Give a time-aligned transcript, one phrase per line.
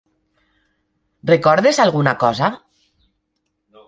[1.31, 2.49] Recordes alguna cosa?